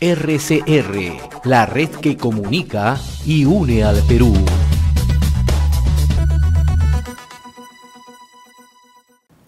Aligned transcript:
RCR, 0.00 1.44
la 1.44 1.66
red 1.66 1.90
que 1.90 2.16
comunica 2.16 2.98
y 3.26 3.44
une 3.44 3.84
al 3.84 3.96
Perú. 4.08 4.32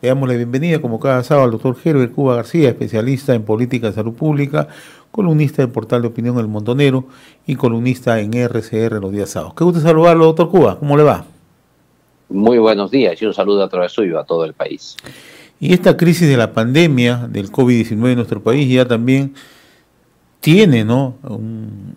Le 0.03 0.09
damos 0.09 0.29
la 0.29 0.35
bienvenida, 0.35 0.81
como 0.81 1.01
cada 1.01 1.23
sábado, 1.23 1.45
al 1.47 1.53
doctor 1.53 1.77
Herbert 1.83 2.13
Cuba 2.13 2.37
García, 2.37 2.69
especialista 2.69 3.35
en 3.35 3.45
política 3.45 3.87
de 3.87 3.93
salud 3.95 4.15
pública, 4.15 4.69
columnista 5.11 5.63
del 5.63 5.71
portal 5.71 6.03
de 6.03 6.09
opinión 6.09 6.39
El 6.39 6.49
Montonero 6.49 7.07
y 7.47 7.55
columnista 7.55 8.21
en 8.21 8.35
RCR 8.35 9.01
los 9.01 9.13
días 9.13 9.31
sábados. 9.31 9.55
Qué 9.55 9.65
gusto 9.65 9.81
saludarlo, 9.81 10.27
doctor 10.27 10.51
Cuba. 10.51 10.79
¿Cómo 10.79 10.97
le 10.97 11.05
va? 11.05 11.25
Muy 12.29 12.59
buenos 12.59 12.91
días 12.91 13.21
y 13.23 13.27
un 13.27 13.33
saludo 13.33 13.63
a 13.63 13.69
través 13.69 13.93
suyo 13.93 14.19
a 14.19 14.25
todo 14.25 14.45
el 14.45 14.53
país. 14.53 14.97
Y 15.61 15.73
esta 15.73 15.97
crisis 15.97 16.29
de 16.29 16.37
la 16.37 16.53
pandemia 16.53 17.29
del 17.29 17.51
COVID-19 17.53 18.09
en 18.09 18.17
nuestro 18.17 18.43
país 18.43 18.69
ya 18.69 18.85
también 18.85 19.35
tiene 20.43 20.85
¿no? 20.85 21.17
un, 21.23 21.97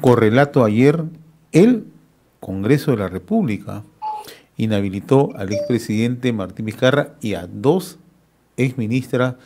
correlato 0.00 0.64
ayer. 0.64 1.04
El 1.52 1.86
Congreso 2.40 2.90
de 2.90 2.98
la 2.98 3.08
República 3.08 3.84
inhabilitó 4.58 5.30
al 5.36 5.52
expresidente 5.52 6.32
Martín 6.32 6.66
Vizcarra 6.66 7.14
y 7.22 7.34
a 7.34 7.46
dos 7.46 7.98
exministras 8.56 9.36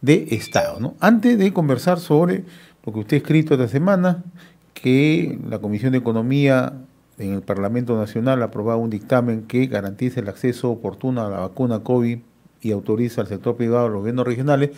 de 0.00 0.26
Estado. 0.30 0.94
Antes 0.98 1.38
de 1.38 1.52
conversar 1.52 2.00
sobre 2.00 2.44
lo 2.84 2.92
que 2.92 2.98
usted 3.00 3.16
ha 3.18 3.20
escrito 3.20 3.54
esta 3.54 3.68
semana, 3.68 4.24
que 4.72 5.38
la 5.48 5.58
Comisión 5.58 5.92
de 5.92 5.98
Economía 5.98 6.72
en 7.18 7.34
el 7.34 7.42
Parlamento 7.42 7.96
Nacional 7.96 8.42
ha 8.42 8.46
aprobado 8.46 8.78
un 8.78 8.90
dictamen 8.90 9.42
que 9.42 9.66
garantiza 9.66 10.20
el 10.20 10.28
acceso 10.28 10.70
oportuno 10.70 11.24
a 11.24 11.30
la 11.30 11.40
vacuna 11.40 11.80
COVID 11.80 12.18
y 12.62 12.70
autoriza 12.72 13.20
al 13.20 13.26
sector 13.26 13.56
privado, 13.56 13.86
a 13.86 13.88
los 13.90 13.98
gobiernos 13.98 14.26
regionales, 14.26 14.70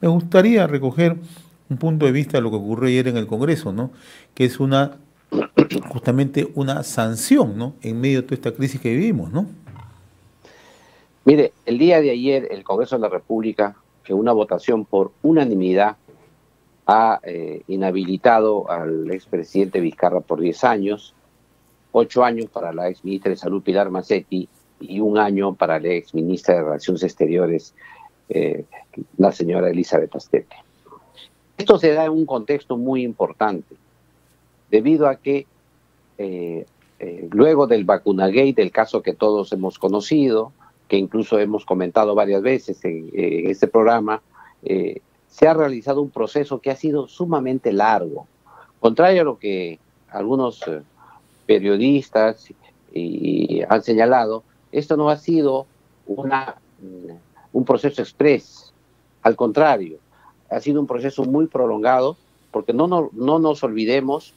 me 0.00 0.08
gustaría 0.08 0.66
recoger 0.66 1.16
un 1.68 1.76
punto 1.78 2.06
de 2.06 2.12
vista 2.12 2.38
de 2.38 2.42
lo 2.42 2.50
que 2.50 2.56
ocurrió 2.56 2.88
ayer 2.88 3.08
en 3.08 3.16
el 3.16 3.26
Congreso, 3.26 3.72
¿no? 3.72 3.90
que 4.34 4.44
es 4.44 4.60
una 4.60 4.98
justamente 5.88 6.48
una 6.54 6.82
sanción 6.82 7.58
¿no? 7.58 7.74
en 7.82 8.00
medio 8.00 8.22
de 8.22 8.28
toda 8.28 8.36
esta 8.36 8.52
crisis 8.52 8.80
que 8.80 8.90
vivimos, 8.90 9.32
¿no? 9.32 9.46
Mire, 11.24 11.52
el 11.64 11.78
día 11.78 12.00
de 12.00 12.10
ayer 12.10 12.46
el 12.52 12.62
Congreso 12.62 12.96
de 12.96 13.02
la 13.02 13.08
República, 13.08 13.74
que 14.04 14.14
una 14.14 14.30
votación 14.30 14.84
por 14.84 15.10
unanimidad 15.22 15.96
ha 16.86 17.18
eh, 17.24 17.62
inhabilitado 17.66 18.70
al 18.70 19.10
expresidente 19.10 19.80
Vizcarra 19.80 20.20
por 20.20 20.40
10 20.40 20.62
años, 20.62 21.14
8 21.90 22.24
años 22.24 22.46
para 22.46 22.72
la 22.72 22.88
exministra 22.88 23.30
de 23.30 23.36
Salud 23.36 23.62
Pilar 23.62 23.90
Macetti 23.90 24.48
y 24.78 25.00
un 25.00 25.18
año 25.18 25.54
para 25.54 25.80
la 25.80 25.88
exministra 25.88 26.54
de 26.54 26.62
Relaciones 26.62 27.02
Exteriores, 27.02 27.74
eh, 28.28 28.64
la 29.16 29.32
señora 29.32 29.68
Elizabeth 29.68 30.14
Astete. 30.14 30.65
Esto 31.58 31.78
se 31.78 31.92
da 31.92 32.04
en 32.04 32.12
un 32.12 32.26
contexto 32.26 32.76
muy 32.76 33.02
importante 33.02 33.76
debido 34.70 35.08
a 35.08 35.16
que 35.16 35.46
eh, 36.18 36.66
eh, 36.98 37.28
luego 37.30 37.66
del 37.66 37.84
vacunagate, 37.84 38.54
del 38.56 38.70
caso 38.70 39.02
que 39.02 39.14
todos 39.14 39.52
hemos 39.52 39.78
conocido, 39.78 40.52
que 40.88 40.96
incluso 40.96 41.38
hemos 41.38 41.64
comentado 41.64 42.14
varias 42.14 42.42
veces 42.42 42.84
en, 42.84 43.10
este 43.14 43.68
programa, 43.68 44.22
eh, 44.62 45.00
se 45.28 45.48
ha 45.48 45.54
realizado 45.54 46.00
un 46.00 46.10
proceso 46.10 46.60
que 46.60 46.70
ha 46.70 46.76
sido 46.76 47.08
sumamente 47.08 47.72
largo. 47.72 48.26
Contrario 48.80 49.22
a 49.22 49.24
lo 49.24 49.38
que 49.38 49.78
algunos 50.10 50.62
periodistas 51.46 52.48
han 53.68 53.82
señalado, 53.82 54.42
esto 54.72 54.96
no 54.96 55.10
ha 55.10 55.16
sido 55.16 55.66
un 56.06 57.64
proceso 57.64 58.00
express. 58.00 58.72
Al 59.22 59.36
contrario, 59.36 59.98
ha 60.50 60.60
sido 60.60 60.80
un 60.80 60.86
proceso 60.86 61.24
muy 61.24 61.46
prolongado, 61.46 62.16
porque 62.50 62.72
no, 62.72 62.86
no, 62.86 63.10
no 63.12 63.38
nos 63.38 63.62
olvidemos 63.62 64.34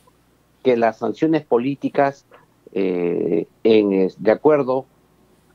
que 0.63 0.75
las 0.75 0.97
sanciones 0.97 1.45
políticas, 1.45 2.25
eh, 2.73 3.47
en, 3.63 4.11
de 4.17 4.31
acuerdo 4.31 4.85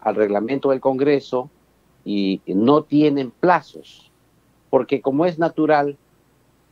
al 0.00 0.14
reglamento 0.14 0.70
del 0.70 0.80
Congreso, 0.80 1.50
y 2.04 2.42
no 2.46 2.82
tienen 2.82 3.30
plazos, 3.30 4.10
porque 4.68 5.00
como 5.00 5.24
es 5.24 5.38
natural, 5.38 5.96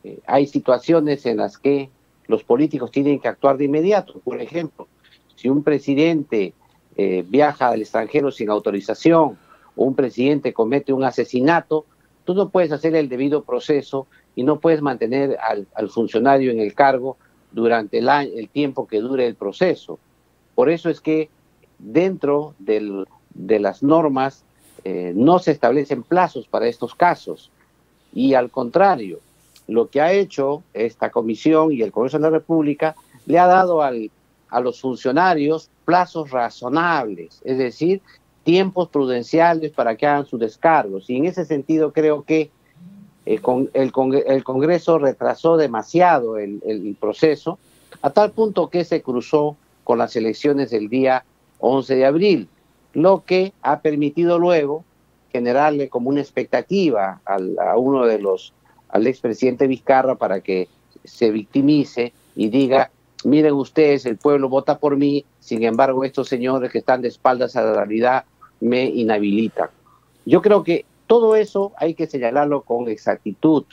eh, 0.04 0.20
hay 0.26 0.46
situaciones 0.46 1.24
en 1.26 1.38
las 1.38 1.56
que 1.56 1.88
los 2.26 2.44
políticos 2.44 2.90
tienen 2.90 3.18
que 3.18 3.28
actuar 3.28 3.56
de 3.56 3.64
inmediato. 3.64 4.20
Por 4.20 4.40
ejemplo, 4.40 4.88
si 5.36 5.48
un 5.48 5.62
presidente 5.62 6.54
eh, 6.96 7.24
viaja 7.26 7.68
al 7.68 7.80
extranjero 7.80 8.30
sin 8.30 8.50
autorización 8.50 9.38
o 9.74 9.84
un 9.84 9.94
presidente 9.94 10.52
comete 10.52 10.92
un 10.92 11.04
asesinato, 11.04 11.86
tú 12.24 12.34
no 12.34 12.48
puedes 12.48 12.72
hacer 12.72 12.94
el 12.94 13.08
debido 13.08 13.42
proceso 13.42 14.06
y 14.34 14.42
no 14.44 14.60
puedes 14.60 14.82
mantener 14.82 15.38
al, 15.40 15.88
funcionario 15.90 16.50
en 16.50 16.60
el 16.60 16.74
cargo 16.74 17.16
durante 17.50 17.98
el, 17.98 18.08
año, 18.08 18.30
el 18.34 18.48
tiempo 18.48 18.86
que 18.86 19.00
dure 19.00 19.26
el 19.26 19.34
proceso. 19.34 19.98
Por 20.54 20.70
eso 20.70 20.88
es 20.88 21.00
que 21.00 21.28
dentro 21.78 22.54
del, 22.58 23.06
de 23.34 23.60
las 23.60 23.82
normas 23.82 24.44
eh, 24.84 25.12
no 25.14 25.38
se 25.38 25.52
establecen 25.52 26.02
plazos 26.02 26.46
para 26.48 26.66
estos 26.66 26.94
casos. 26.94 27.50
Y 28.12 28.34
al 28.34 28.50
contrario, 28.50 29.20
lo 29.68 29.88
que 29.88 30.00
ha 30.00 30.12
hecho 30.12 30.62
esta 30.74 31.10
comisión 31.10 31.72
y 31.72 31.82
el 31.82 31.92
Congreso 31.92 32.18
de 32.18 32.22
la 32.22 32.30
República 32.30 32.94
le 33.26 33.38
ha 33.38 33.46
dado 33.46 33.82
a 33.82 34.60
los 34.60 34.80
funcionarios 34.80 35.70
plazos 35.84 36.30
razonables, 36.30 37.40
es 37.44 37.58
decir, 37.58 38.02
tiempos 38.44 38.88
prudenciales 38.88 39.72
para 39.72 39.96
que 39.96 40.06
hagan 40.06 40.26
sus 40.26 40.40
descargos. 40.40 41.08
Y 41.08 41.16
en 41.16 41.26
ese 41.26 41.44
sentido 41.44 41.92
creo 41.92 42.22
que 42.22 42.50
el, 43.24 43.40
el, 43.74 43.92
el 44.26 44.44
Congreso 44.44 44.98
retrasó 44.98 45.56
demasiado 45.56 46.38
el, 46.38 46.60
el, 46.64 46.96
proceso, 46.98 47.58
a 48.00 48.10
tal 48.10 48.32
punto 48.32 48.68
que 48.68 48.84
se 48.84 49.02
cruzó 49.02 49.56
con 49.84 49.98
las 49.98 50.16
elecciones 50.16 50.70
del 50.70 50.88
día 50.88 51.24
11 51.60 51.94
de 51.94 52.06
abril, 52.06 52.48
lo 52.92 53.24
que 53.24 53.52
ha 53.62 53.80
permitido 53.80 54.38
luego 54.38 54.84
generarle 55.30 55.88
como 55.88 56.10
una 56.10 56.20
expectativa 56.20 57.20
al, 57.24 57.56
a 57.58 57.76
uno 57.78 58.06
de 58.06 58.18
los, 58.18 58.52
al 58.88 59.06
expresidente 59.06 59.66
Vizcarra 59.66 60.16
para 60.16 60.40
que 60.40 60.68
se 61.04 61.30
victimice 61.30 62.12
y 62.34 62.48
diga, 62.48 62.90
miren 63.24 63.54
ustedes, 63.54 64.04
el 64.04 64.16
pueblo 64.18 64.48
vota 64.48 64.78
por 64.78 64.96
mí, 64.96 65.24
sin 65.40 65.62
embargo 65.62 66.04
estos 66.04 66.28
señores 66.28 66.70
que 66.70 66.78
están 66.78 67.02
de 67.02 67.08
espaldas 67.08 67.56
a 67.56 67.62
la 67.62 67.74
realidad 67.74 68.24
me 68.62 68.84
inhabilitan. 68.84 69.68
Yo 70.24 70.40
creo 70.40 70.62
que 70.62 70.84
todo 71.08 71.34
eso 71.34 71.72
hay 71.76 71.94
que 71.94 72.06
señalarlo 72.06 72.62
con 72.62 72.88
exactitud, 72.88 73.64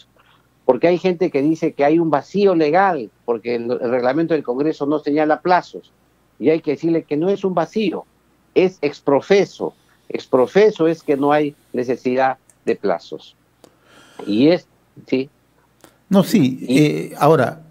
porque 0.65 0.87
hay 0.87 0.97
gente 0.97 1.29
que 1.29 1.41
dice 1.41 1.73
que 1.73 1.85
hay 1.85 1.99
un 1.99 2.09
vacío 2.09 2.55
legal, 2.55 3.11
porque 3.23 3.55
el, 3.55 3.79
reglamento 3.79 4.33
del 4.33 4.43
Congreso 4.43 4.87
no 4.87 4.99
señala 4.99 5.41
plazos, 5.41 5.91
y 6.39 6.49
hay 6.49 6.61
que 6.61 6.71
decirle 6.71 7.03
que 7.03 7.17
no 7.17 7.29
es 7.29 7.43
un 7.43 7.53
vacío, 7.53 8.05
es 8.55 8.79
exprofeso. 8.81 9.73
Exprofeso 10.09 10.87
es 10.87 11.03
que 11.03 11.15
no 11.15 11.31
hay 11.31 11.55
necesidad 11.71 12.37
de 12.65 12.75
plazos. 12.75 13.35
Y 14.25 14.47
es, 14.47 14.67
sí. 15.05 15.29
No, 16.09 16.23
sí, 16.23 16.65
eh, 16.67 17.13
ahora, 17.19 17.61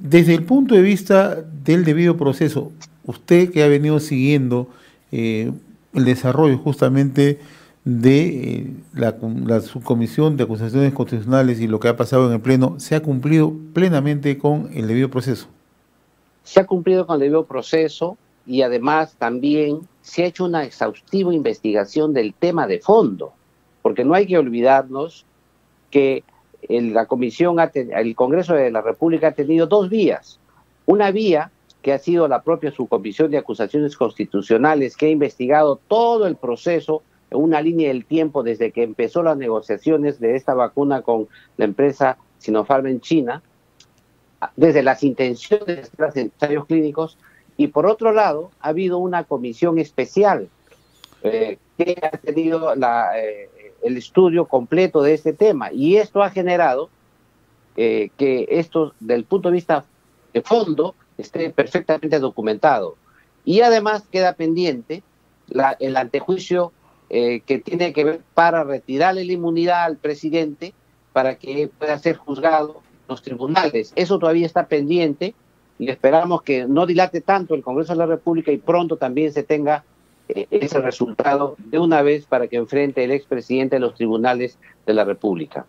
desde 0.00 0.34
el 0.34 0.42
punto 0.44 0.74
de 0.74 0.82
vista 0.82 1.36
del 1.40 1.84
debido 1.84 2.16
proceso, 2.16 2.72
usted 3.04 3.52
que 3.52 3.62
ha 3.62 3.68
venido 3.68 4.00
siguiendo 4.00 4.68
eh, 5.12 5.52
el 5.94 6.04
desarrollo 6.04 6.58
justamente 6.58 7.38
de 7.84 8.26
eh, 8.26 8.66
la, 8.94 9.60
subcomisión 9.60 10.36
de 10.36 10.44
acusaciones 10.44 10.92
constitucionales 10.92 11.60
y 11.60 11.66
lo 11.66 11.80
que 11.80 11.88
ha 11.88 11.96
pasado 11.96 12.28
en 12.28 12.34
el 12.34 12.40
Pleno, 12.40 12.78
¿se 12.78 12.94
ha 12.94 13.00
cumplido 13.00 13.52
plenamente 13.72 14.38
con 14.38 14.70
el 14.72 14.86
debido 14.86 15.10
proceso? 15.10 15.48
Se 16.44 16.60
ha 16.60 16.66
cumplido 16.66 17.06
con 17.06 17.14
el 17.14 17.20
debido 17.20 17.44
proceso 17.44 18.16
y 18.46 18.62
además 18.62 19.14
también 19.18 19.80
se 20.00 20.24
ha 20.24 20.26
hecho 20.26 20.44
una 20.44 20.64
exhaustiva 20.64 21.34
investigación 21.34 22.12
del 22.12 22.34
tema 22.34 22.66
de 22.66 22.80
fondo, 22.80 23.32
porque 23.82 24.04
no 24.04 24.14
hay 24.14 24.26
que 24.26 24.38
olvidarnos 24.38 25.24
que 25.90 26.24
la 26.68 27.06
comisión, 27.06 27.56
el 27.74 28.14
Congreso 28.14 28.54
de 28.54 28.70
la 28.70 28.80
República 28.80 29.28
ha 29.28 29.32
tenido 29.32 29.66
dos 29.66 29.88
vías. 29.88 30.38
Una 30.86 31.10
vía 31.10 31.50
que 31.82 31.92
ha 31.92 31.98
sido 31.98 32.28
la 32.28 32.42
propia 32.42 32.70
subcomisión 32.70 33.30
de 33.30 33.38
acusaciones 33.38 33.96
constitucionales 33.96 34.96
que 34.96 35.06
ha 35.06 35.10
investigado 35.10 35.80
todo 35.88 36.26
el 36.26 36.36
proceso 36.36 37.02
una 37.34 37.60
línea 37.60 37.88
del 37.88 38.04
tiempo 38.04 38.42
desde 38.42 38.72
que 38.72 38.82
empezó 38.82 39.22
las 39.22 39.36
negociaciones 39.36 40.20
de 40.20 40.36
esta 40.36 40.54
vacuna 40.54 41.02
con 41.02 41.28
la 41.56 41.64
empresa 41.64 42.18
Sinopharm 42.38 42.86
en 42.86 43.00
China, 43.00 43.42
desde 44.56 44.82
las 44.82 45.02
intenciones 45.02 45.90
de 45.92 46.04
los 46.04 46.16
ensayos 46.16 46.66
clínicos, 46.66 47.16
y 47.56 47.68
por 47.68 47.86
otro 47.86 48.12
lado, 48.12 48.50
ha 48.60 48.68
habido 48.68 48.98
una 48.98 49.24
comisión 49.24 49.78
especial 49.78 50.48
eh, 51.22 51.58
que 51.76 51.96
ha 52.02 52.16
tenido 52.16 52.74
la, 52.74 53.18
eh, 53.18 53.48
el 53.82 53.96
estudio 53.96 54.46
completo 54.46 55.02
de 55.02 55.14
este 55.14 55.32
tema, 55.32 55.72
y 55.72 55.96
esto 55.96 56.22
ha 56.22 56.30
generado 56.30 56.90
eh, 57.76 58.10
que 58.16 58.46
esto, 58.50 58.94
del 59.00 59.24
punto 59.24 59.48
de 59.48 59.54
vista 59.54 59.84
de 60.32 60.42
fondo, 60.42 60.94
esté 61.18 61.50
perfectamente 61.50 62.18
documentado. 62.18 62.96
Y 63.44 63.60
además 63.60 64.04
queda 64.10 64.34
pendiente 64.34 65.02
la, 65.48 65.76
el 65.80 65.96
antejuicio 65.96 66.72
eh, 67.14 67.42
que 67.44 67.58
tiene 67.58 67.92
que 67.92 68.04
ver 68.04 68.20
para 68.32 68.64
retirarle 68.64 69.24
la 69.24 69.32
inmunidad 69.32 69.84
al 69.84 69.98
presidente 69.98 70.72
para 71.12 71.34
que 71.34 71.68
pueda 71.78 71.98
ser 71.98 72.16
juzgado 72.16 72.80
los 73.06 73.20
tribunales. 73.20 73.92
Eso 73.96 74.18
todavía 74.18 74.46
está 74.46 74.66
pendiente 74.66 75.34
y 75.78 75.90
esperamos 75.90 76.42
que 76.42 76.66
no 76.66 76.86
dilate 76.86 77.20
tanto 77.20 77.54
el 77.54 77.62
Congreso 77.62 77.92
de 77.92 77.98
la 77.98 78.06
República 78.06 78.50
y 78.50 78.56
pronto 78.56 78.96
también 78.96 79.32
se 79.32 79.42
tenga 79.42 79.84
eh, 80.28 80.46
ese 80.50 80.80
resultado 80.80 81.56
de 81.58 81.78
una 81.78 82.00
vez 82.00 82.24
para 82.24 82.46
que 82.46 82.56
enfrente 82.56 83.04
el 83.04 83.10
expresidente 83.10 83.76
de 83.76 83.80
los 83.80 83.94
tribunales 83.94 84.58
de 84.86 84.94
la 84.94 85.04
República. 85.04 85.66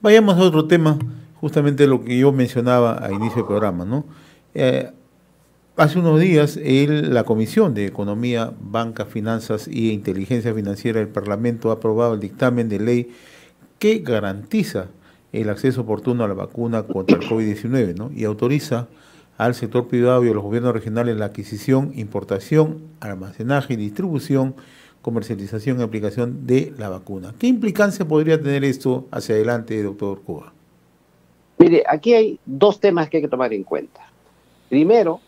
Vayamos 0.00 0.38
a 0.38 0.40
otro 0.40 0.66
tema, 0.66 0.96
justamente 1.40 1.86
lo 1.86 2.02
que 2.02 2.18
yo 2.18 2.32
mencionaba 2.32 3.04
a 3.04 3.12
inicio 3.12 3.36
del 3.36 3.46
programa, 3.46 3.84
¿no? 3.84 4.04
Eh, 4.54 4.90
hace 5.76 5.98
unos 5.98 6.20
días 6.20 6.56
la 6.56 7.24
Comisión 7.24 7.74
de 7.74 7.86
Economía, 7.86 8.52
Banca, 8.60 9.06
Finanzas 9.06 9.68
y 9.68 9.92
Inteligencia 9.92 10.52
Financiera 10.54 11.00
del 11.00 11.08
Parlamento 11.08 11.70
ha 11.70 11.74
aprobado 11.74 12.14
el 12.14 12.20
dictamen 12.20 12.68
de 12.68 12.80
ley 12.80 13.10
que 13.78 13.98
garantiza 13.98 14.88
el 15.32 15.48
acceso 15.48 15.82
oportuno 15.82 16.24
a 16.24 16.28
la 16.28 16.34
vacuna 16.34 16.82
contra 16.82 17.16
el 17.16 17.22
COVID-19 17.22 17.94
¿no? 17.96 18.10
y 18.14 18.24
autoriza 18.24 18.88
al 19.38 19.54
sector 19.54 19.88
privado 19.88 20.24
y 20.24 20.28
a 20.28 20.34
los 20.34 20.42
gobiernos 20.42 20.74
regionales 20.74 21.16
la 21.16 21.26
adquisición, 21.26 21.92
importación, 21.94 22.82
almacenaje 23.00 23.76
distribución, 23.76 24.54
comercialización 25.00 25.80
y 25.80 25.82
aplicación 25.82 26.46
de 26.46 26.74
la 26.76 26.90
vacuna. 26.90 27.32
¿Qué 27.38 27.46
implicancia 27.46 28.06
podría 28.06 28.38
tener 28.38 28.64
esto 28.64 29.06
hacia 29.10 29.36
adelante, 29.36 29.82
doctor 29.82 30.20
Cuba? 30.22 30.52
Mire, 31.58 31.84
aquí 31.88 32.12
hay 32.12 32.40
dos 32.44 32.80
temas 32.80 33.08
que 33.08 33.18
hay 33.18 33.22
que 33.22 33.28
tomar 33.28 33.52
en 33.54 33.64
cuenta. 33.64 34.09
Primero, 34.70 35.20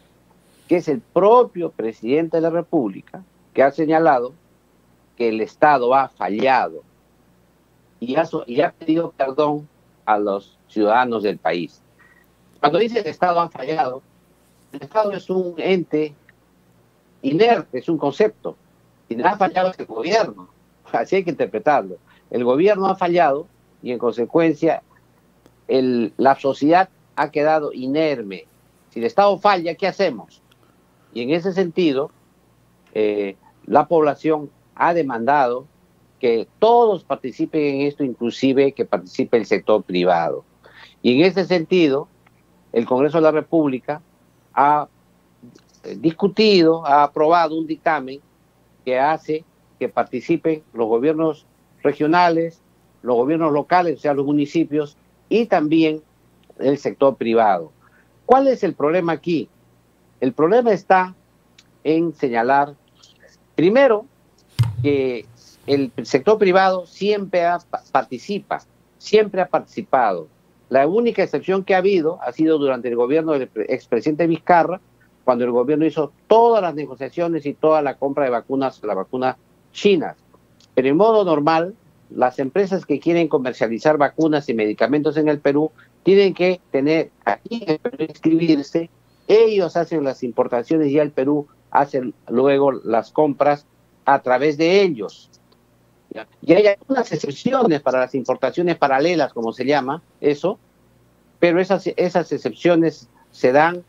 que 0.69 0.77
es 0.77 0.89
el 0.89 1.01
propio 1.01 1.71
presidente 1.71 2.39
de 2.39 2.41
la 2.41 2.51
República 2.51 3.23
que 3.53 3.63
ha 3.63 3.73
señalado 3.73 4.33
que 5.17 5.29
el 5.29 5.41
Estado 5.41 5.95
ha 5.95 6.09
fallado 6.09 6.83
y 8.01 8.17
ha, 8.17 8.73
pedido 8.73 9.11
perdón 9.11 9.69
a 10.07 10.19
los 10.19 10.57
ciudadanos 10.69 11.25
del 11.25 11.39
país. 11.39 11.83
Cuando 12.61 12.79
dice 12.79 13.01
el 13.01 13.07
Estado 13.07 13.41
ha 13.41 13.49
fallado, 13.49 14.01
el 14.73 14.83
Estado 14.83 15.13
es 15.13 15.29
un 15.29 15.55
ente 15.59 16.15
inerte, 17.23 17.81
es 17.81 17.89
un 17.89 17.99
concepto. 17.99 18.57
Y 19.09 19.21
ha 19.21 19.37
fallado 19.37 19.73
el 19.77 19.87
gobierno. 19.87 20.49
Así 20.93 21.17
hay 21.17 21.25
que 21.25 21.31
interpretarlo. 21.31 21.97
El 22.31 22.45
gobierno 22.45 22.87
ha 22.87 22.95
fallado 22.95 23.49
y 23.83 23.91
en 23.91 23.99
consecuencia 23.99 24.83
la 25.67 26.39
sociedad 26.39 26.89
ha 27.17 27.31
quedado 27.31 27.73
inerme. 27.73 28.47
Si 28.93 29.01
el 29.01 29.07
Estado 29.07 29.39
falla, 29.39 29.75
¿qué 29.75 29.87
hacemos? 29.87 30.43
Y 31.15 31.23
en 31.23 31.31
ese 31.31 31.55
sentido, 31.55 32.11
eh, 32.93 33.37
la 33.65 33.89
población 33.89 34.51
ha 34.75 34.93
demandado 34.93 35.67
que 36.21 36.47
todos 36.59 37.03
participen 37.03 37.63
en 37.63 37.81
esto, 37.87 38.05
inclusive 38.05 38.73
que 38.73 38.85
participe 38.85 39.39
el 39.39 39.47
sector 39.47 39.83
privado. 39.83 40.45
Y 41.01 41.15
en 41.15 41.25
ese 41.25 41.47
sentido, 41.47 42.07
el 42.73 42.85
Congreso 42.85 43.17
de 43.17 43.23
la 43.23 43.31
República 43.31 44.03
ha 44.53 44.89
eh, 45.85 45.97
discutido, 45.99 46.87
ha 46.87 47.03
aprobado 47.03 47.57
un 47.57 47.67
dictamen 47.67 48.21
que 48.85 48.99
hace 48.99 49.43
que 49.79 49.89
participen 49.89 50.63
los 50.75 50.87
gobiernos 50.87 51.47
regionales, 51.83 52.61
los 53.01 53.17
gobiernos 53.17 53.53
locales, 53.53 53.99
o 53.99 54.03
sea, 54.03 54.13
los 54.13 54.27
municipios, 54.27 54.99
y 55.31 55.47
también 55.47 56.03
el 56.59 56.77
sector 56.77 57.17
privado. 57.17 57.73
¿Cuál 58.33 58.49
es 58.49 58.65
el 58.65 58.73
problema 58.73 59.13
aquí? 59.13 59.47
El 60.19 60.33
problema 60.33 60.73
está 60.73 61.15
en 61.85 62.15
señalar, 62.15 62.73
primero, 63.55 64.07
que 64.83 65.27
el 65.67 65.93
sector 66.05 66.39
privado 66.39 66.87
siempre 66.87 67.43
participa, 67.93 68.63
siempre 68.97 69.43
ha 69.43 69.49
participado 69.49 70.29
la 70.71 70.87
única 70.87 71.23
excepción 71.23 71.63
que 71.63 71.75
ha 71.75 71.79
habido 71.85 72.23
ha 72.23 72.33
sido 72.33 72.57
durante 72.57 72.89
el 72.89 72.97
gobierno 72.97 73.33
del 73.33 73.51
expresidente 73.69 74.27
Vizcarra, 74.27 74.81
cuando 75.25 75.45
el 75.45 75.51
gobierno 75.51 75.85
hizo 75.85 76.11
todas 76.27 76.63
las 76.63 76.75
negociaciones 76.75 77.45
y 77.45 77.53
toda 77.53 77.83
la 77.83 77.99
compra 77.99 78.25
de 78.25 78.31
vacunas, 78.31 78.83
la 78.83 78.95
vacuna 78.95 79.37
china. 79.75 80.17
Pero 80.75 80.89
en 80.89 80.97
modo 80.97 81.27
normal, 81.27 81.75
las 82.09 82.39
empresas 82.39 82.87
que 82.87 82.99
quieren 82.99 83.29
comercializar 83.29 83.99
vacunas 83.99 84.49
y 84.49 84.55
medicamentos 84.55 85.19
en 85.19 85.29
el 85.29 85.39
Perú 85.39 85.71
tienen 86.03 86.35
que 86.35 86.61
tener 86.71 87.11
aquí 87.25 87.65
inscribirse, 87.99 88.91
ellos 89.29 89.77
hacen 89.77 90.05
las 90.05 90.23
importaciones 90.23 90.89
y 90.89 90.99
el 90.99 91.13
Perú 91.13 91.47
hace 91.71 92.13
luego 92.29 92.73
las 92.73 93.13
compras 93.13 93.67
a 94.05 94.21
través 94.21 94.59
de 94.59 94.83
ellos. 94.83 95.31
Y 96.43 96.53
hay 96.53 96.67
algunas 96.67 97.11
excepciones 97.13 97.81
para 97.81 98.01
las 98.01 98.15
importaciones 98.15 98.77
paralelas, 98.77 99.33
como 99.33 99.53
se 99.53 99.65
llama 99.65 100.03
eso, 100.21 100.59
pero 101.39 101.61
esas, 101.61 101.87
esas 101.97 102.31
excepciones 102.33 103.09
se 103.31 103.53
dan 103.53 103.83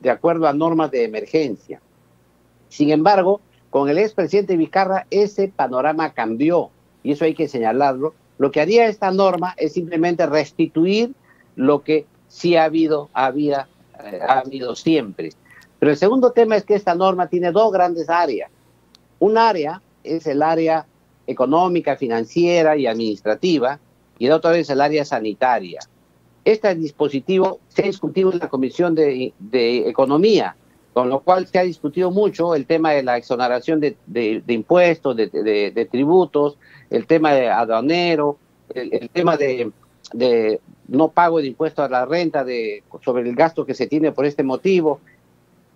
de 0.00 0.10
acuerdo 0.10 0.46
a 0.46 0.52
normas 0.52 0.90
de 0.90 1.04
emergencia. 1.04 1.80
Sin 2.68 2.90
embargo, 2.90 3.40
con 3.70 3.88
el 3.88 3.98
expresidente 3.98 4.56
Vizcarra 4.56 5.06
ese 5.10 5.48
panorama 5.48 6.12
cambió 6.12 6.70
y 7.02 7.12
eso 7.12 7.24
hay 7.24 7.34
que 7.34 7.48
señalarlo. 7.48 8.14
Lo 8.36 8.50
que 8.50 8.60
haría 8.60 8.86
esta 8.86 9.10
norma 9.10 9.54
es 9.56 9.72
simplemente 9.72 10.26
restituir 10.26 11.14
lo 11.58 11.82
que 11.82 12.06
sí 12.28 12.56
ha 12.56 12.64
habido, 12.64 13.10
había, 13.12 13.68
eh, 14.04 14.20
ha 14.26 14.38
habido 14.38 14.76
siempre. 14.76 15.30
Pero 15.78 15.92
el 15.92 15.98
segundo 15.98 16.30
tema 16.30 16.56
es 16.56 16.64
que 16.64 16.74
esta 16.74 16.94
norma 16.94 17.26
tiene 17.26 17.50
dos 17.52 17.72
grandes 17.72 18.08
áreas. 18.08 18.50
Un 19.18 19.36
área 19.36 19.82
es 20.04 20.26
el 20.26 20.42
área 20.42 20.86
económica, 21.26 21.96
financiera 21.96 22.76
y 22.76 22.86
administrativa, 22.86 23.80
y 24.18 24.26
el 24.26 24.32
otro 24.32 24.52
es 24.52 24.70
el 24.70 24.80
área 24.80 25.04
sanitaria. 25.04 25.80
Este 26.44 26.74
dispositivo 26.76 27.58
se 27.68 27.82
ha 27.82 27.86
discutido 27.86 28.32
en 28.32 28.38
la 28.38 28.48
Comisión 28.48 28.94
de, 28.94 29.34
Economía, 29.86 30.56
con 30.92 31.08
lo 31.08 31.20
cual 31.20 31.46
se 31.46 31.58
ha 31.58 31.62
discutido 31.62 32.10
mucho 32.10 32.54
el 32.54 32.66
tema 32.66 32.92
de 32.92 33.02
la 33.02 33.16
exoneración 33.16 33.80
de, 33.80 34.42
impuestos, 34.46 35.16
de, 35.16 35.88
tributos, 35.90 36.56
el 36.88 37.06
tema 37.06 37.32
de 37.32 37.48
aduanero, 37.48 38.38
el, 38.74 39.10
tema 39.10 39.36
de, 39.36 39.70
no 40.88 41.08
pago 41.08 41.38
de 41.38 41.46
impuestos 41.46 41.84
a 41.84 41.88
la 41.88 42.06
renta 42.06 42.44
sobre 43.04 43.28
el 43.28 43.36
gasto 43.36 43.64
que 43.64 43.74
se 43.74 43.86
tiene 43.86 44.12
por 44.12 44.24
este 44.24 44.42
motivo, 44.42 45.00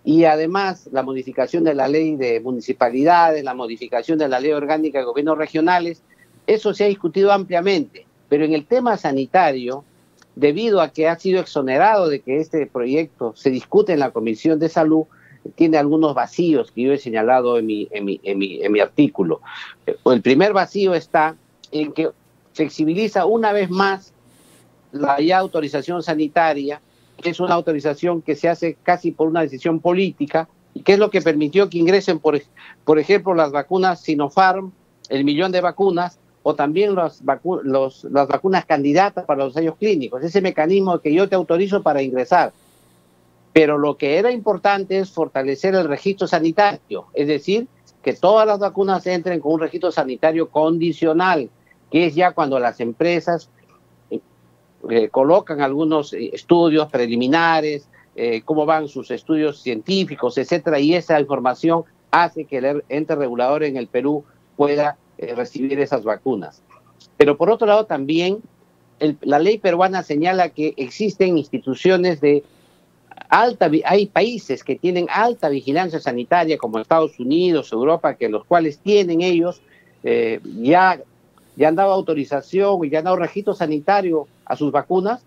y 0.05 0.25
además 0.25 0.88
la 0.91 1.03
modificación 1.03 1.62
de 1.62 1.75
la 1.75 1.87
ley 1.87 2.17
de 2.17 2.41
municipalidades, 2.41 3.44
la 3.44 3.55
modificación 3.55 4.19
de 4.19 4.29
la 4.29 4.41
ley 4.41 4.50
orgánica 4.53 4.99
de 4.99 5.05
gobiernos 5.05 5.38
regionales, 5.38 6.03
eso 6.47 6.75
se 6.75 6.85
ha 6.85 6.88
discutido 6.88 7.31
ampliamente, 7.31 8.06
pero 8.29 8.44
en 8.44 8.53
el 8.53 8.67
tema 8.67 8.97
sanitario, 8.97 9.85
debido 10.35 10.81
a 10.81 10.88
que 10.88 11.06
ha 11.06 11.19
sido 11.19 11.41
exonerado 11.41 12.09
de 12.09 12.20
que 12.20 12.41
este 12.41 12.66
proyecto 12.66 13.33
se 13.37 13.50
discute 13.50 13.92
en 13.92 14.00
la 14.00 14.11
Comisión 14.11 14.59
de 14.59 14.71
Salud, 14.71 15.04
tiene 15.54 15.76
algunos 15.76 16.14
vacíos 16.14 16.73
que 16.73 16.83
yo 16.83 16.92
he 16.92 16.99
señalado 16.99 17.59
en 17.59 17.66
mi 17.66 18.81
artículo. 18.81 19.40
El 20.04 20.23
primer 20.23 20.52
vacío 20.52 20.95
está 20.95 21.37
en 21.71 21.92
que 21.92 22.11
flexibiliza 22.54 23.26
una 23.26 23.52
vez 23.52 23.69
más 23.71 24.12
la 24.92 25.20
ya 25.20 25.38
autorización 25.38 26.02
sanitaria 26.02 26.80
es 27.22 27.40
una 27.40 27.54
autorización 27.54 28.22
que 28.22 28.37
se 28.37 28.49
hace 28.49 28.76
casi 28.82 29.11
por 29.11 29.28
una 29.28 29.42
decisión 29.42 29.80
política 29.80 30.49
y 30.75 30.82
que 30.82 30.94
es 30.94 30.99
lo 30.99 31.11
que 31.11 31.20
permitió 31.20 31.68
que 31.68 31.78
ingresen, 31.78 32.18
por, 32.18 32.40
por 32.84 32.99
ejemplo, 32.99 33.34
las 33.34 33.52
vacunas 33.52 34.00
Sinopharm, 34.00 34.72
el 35.08 35.25
millón 35.25 35.52
de 35.52 35.61
vacunas, 35.61 36.18
o 36.42 36.54
también 36.54 36.94
las, 36.94 37.22
los, 37.62 38.04
las 38.04 38.28
vacunas 38.28 38.64
candidatas 38.64 39.25
para 39.25 39.44
los 39.44 39.52
ensayos 39.52 39.76
clínicos, 39.76 40.25
ese 40.25 40.40
mecanismo 40.40 40.99
que 40.99 41.14
yo 41.14 41.28
te 41.28 41.37
autorizo 41.37 41.82
para 41.82 42.02
ingresar. 42.02 42.52
Pero 43.52 43.78
lo 43.78 43.96
que 43.96 44.16
era 44.16 44.32
importante 44.32 44.99
es 44.99 45.11
fortalecer 45.11 45.75
el 45.75 45.87
registro 45.87 46.26
sanitario, 46.26 47.06
es 47.14 47.28
decir, 47.28 47.68
que 48.02 48.14
todas 48.14 48.46
las 48.46 48.58
vacunas 48.58 49.06
entren 49.06 49.38
con 49.38 49.52
un 49.52 49.61
registro 49.61 49.92
sanitario 49.92 50.49
condicional, 50.49 51.49
que 51.90 52.06
es 52.06 52.14
ya 52.14 52.32
cuando 52.32 52.58
las 52.58 52.80
empresas 52.80 53.49
eh, 54.90 55.08
colocan 55.10 55.60
algunos 55.60 56.12
eh, 56.12 56.30
estudios 56.32 56.90
preliminares, 56.90 57.88
eh, 58.16 58.42
cómo 58.44 58.66
van 58.66 58.88
sus 58.88 59.10
estudios 59.10 59.62
científicos, 59.62 60.36
etcétera, 60.38 60.80
y 60.80 60.94
esa 60.94 61.20
información 61.20 61.84
hace 62.10 62.44
que 62.44 62.58
el 62.58 62.82
ente 62.88 63.14
regulador 63.14 63.62
en 63.62 63.76
el 63.76 63.86
Perú 63.86 64.24
pueda 64.56 64.98
recibir 65.18 65.78
esas 65.78 66.02
vacunas. 66.02 66.62
Pero 67.16 67.36
por 67.36 67.48
otro 67.48 67.66
lado 67.66 67.86
también 67.86 68.38
la 69.20 69.38
ley 69.38 69.58
peruana 69.58 70.02
señala 70.02 70.48
que 70.48 70.74
existen 70.76 71.38
instituciones 71.38 72.20
de 72.20 72.42
alta, 73.28 73.70
hay 73.84 74.06
países 74.06 74.64
que 74.64 74.76
tienen 74.76 75.06
alta 75.08 75.48
vigilancia 75.48 76.00
sanitaria 76.00 76.58
como 76.58 76.80
Estados 76.80 77.18
Unidos, 77.20 77.72
Europa, 77.72 78.14
que 78.14 78.28
los 78.28 78.44
cuales 78.44 78.78
tienen 78.78 79.22
ellos 79.22 79.62
ya 80.02 81.00
ya 81.56 81.68
han 81.68 81.76
dado 81.76 81.92
autorización 81.92 82.85
y 82.85 82.90
ya 82.90 82.99
han 82.99 83.04
dado 83.04 83.16
registro 83.16 83.54
sanitario 83.54 84.26
a 84.44 84.56
sus 84.56 84.73
vacunas 84.73 85.23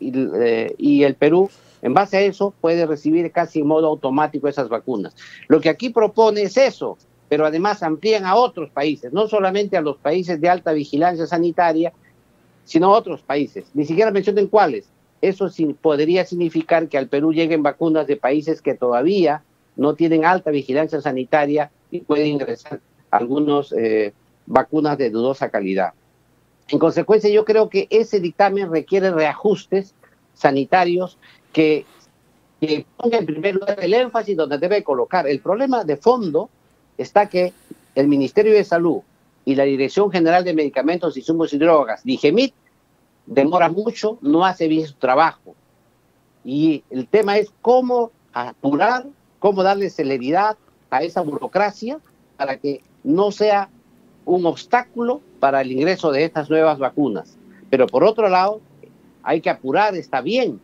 eh, 0.00 0.74
y, 0.78 1.02
el 1.02 1.14
Perú, 1.14 1.50
en 1.82 1.94
base 1.94 2.16
a 2.16 2.20
eso, 2.22 2.54
puede 2.60 2.86
recibir 2.86 3.30
casi 3.32 3.60
en 3.60 3.66
modo 3.66 3.86
automático 3.86 4.48
esas 4.48 4.68
vacunas. 4.68 5.14
Lo 5.48 5.60
que 5.60 5.68
aquí 5.68 5.90
propone 5.90 6.42
es 6.42 6.56
eso, 6.56 6.96
pero 7.28 7.46
además 7.46 7.82
amplían 7.82 8.24
a 8.24 8.34
otros 8.34 8.70
países, 8.70 9.12
no 9.12 9.28
solamente 9.28 9.76
a 9.76 9.82
los 9.82 9.96
países 9.98 10.40
de 10.40 10.48
alta 10.48 10.72
vigilancia 10.72 11.26
sanitaria, 11.26 11.92
sino 12.64 12.90
otros 12.90 13.22
países. 13.22 13.66
Ni 13.74 13.84
siquiera 13.84 14.10
mencionen 14.10 14.46
cuáles. 14.46 14.88
Eso 15.20 15.50
podría 15.82 16.24
significar 16.24 16.88
que 16.88 16.96
al 16.96 17.08
Perú 17.08 17.32
lleguen 17.32 17.62
vacunas 17.62 18.06
de 18.06 18.16
países 18.16 18.62
que 18.62 18.74
todavía 18.74 19.42
no 19.76 19.94
tienen 19.94 20.24
alta 20.24 20.50
vigilancia 20.50 21.00
sanitaria 21.00 21.70
y 21.90 22.00
pueden 22.00 22.28
ingresar 22.28 22.80
algunas 23.10 23.72
eh, 23.72 24.12
vacunas 24.50 24.98
de 24.98 25.10
dudosa 25.10 25.48
calidad. 25.48 25.92
En 26.68 26.78
consecuencia, 26.78 27.30
yo 27.30 27.44
creo 27.44 27.68
que 27.68 27.86
ese 27.90 28.20
dictamen 28.20 28.70
requiere 28.70 29.10
reajustes 29.10 29.94
sanitarios 30.34 31.18
que, 31.52 31.86
que 32.60 32.84
pongan 32.96 33.20
en 33.20 33.26
primer 33.26 33.54
lugar 33.54 33.78
el 33.80 33.94
énfasis 33.94 34.36
donde 34.36 34.58
debe 34.58 34.82
colocar. 34.82 35.26
El 35.26 35.40
problema 35.40 35.84
de 35.84 35.96
fondo 35.96 36.50
está 36.98 37.28
que 37.28 37.52
el 37.94 38.08
Ministerio 38.08 38.52
de 38.52 38.64
Salud 38.64 39.00
y 39.44 39.54
la 39.54 39.64
Dirección 39.64 40.10
General 40.10 40.44
de 40.44 40.54
Medicamentos, 40.54 41.16
Insumos 41.16 41.52
y 41.52 41.58
Drogas, 41.58 42.02
DIGEMIT, 42.04 42.54
demora 43.26 43.68
mucho, 43.68 44.18
no 44.20 44.44
hace 44.44 44.68
bien 44.68 44.86
su 44.86 44.94
trabajo. 44.94 45.54
Y 46.44 46.82
el 46.90 47.06
tema 47.06 47.38
es 47.38 47.52
cómo 47.62 48.10
apurar, 48.32 49.06
cómo 49.38 49.62
darle 49.62 49.90
celeridad 49.90 50.56
a 50.90 51.02
esa 51.02 51.20
burocracia 51.20 51.98
para 52.36 52.56
que 52.58 52.82
no 53.04 53.30
sea 53.30 53.70
un 54.30 54.46
obstáculo 54.46 55.20
para 55.40 55.60
el 55.60 55.72
ingreso 55.72 56.12
de 56.12 56.24
estas 56.24 56.48
nuevas 56.48 56.78
vacunas. 56.78 57.36
Pero 57.68 57.86
por 57.86 58.04
otro 58.04 58.28
lado, 58.28 58.60
hay 59.22 59.40
que 59.40 59.50
apurar, 59.50 59.94
está 59.96 60.20
bien, 60.20 60.60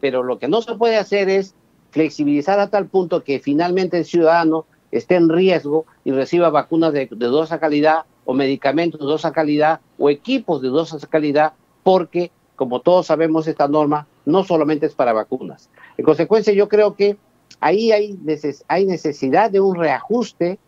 pero 0.00 0.22
lo 0.22 0.38
que 0.38 0.48
no 0.48 0.62
se 0.62 0.74
puede 0.76 0.96
hacer 0.96 1.28
es 1.28 1.54
flexibilizar 1.90 2.60
a 2.60 2.70
tal 2.70 2.86
punto 2.86 3.24
que 3.24 3.40
finalmente 3.40 3.98
el 3.98 4.04
ciudadano 4.04 4.66
esté 4.92 5.16
en 5.16 5.28
riesgo 5.28 5.84
y 6.04 6.12
reciba 6.12 6.50
vacunas 6.50 6.92
de, 6.92 7.06
de 7.06 7.26
dudosa 7.26 7.58
calidad 7.58 8.04
o 8.24 8.34
medicamentos 8.34 9.00
de 9.00 9.06
dudosa 9.06 9.32
calidad 9.32 9.80
o 9.98 10.10
equipos 10.10 10.62
de 10.62 10.68
dudosa 10.68 10.98
calidad 11.06 11.54
porque, 11.82 12.30
como 12.56 12.80
todos 12.80 13.06
sabemos, 13.06 13.46
esta 13.46 13.66
norma 13.66 14.06
no 14.26 14.44
solamente 14.44 14.86
es 14.86 14.94
para 14.94 15.12
vacunas. 15.12 15.70
En 15.96 16.04
consecuencia, 16.04 16.52
yo 16.52 16.68
creo 16.68 16.94
que 16.94 17.16
ahí 17.60 17.90
hay 17.90 18.16
necesidad 18.22 19.50
de 19.50 19.60
un 19.60 19.74
reajuste 19.74 20.58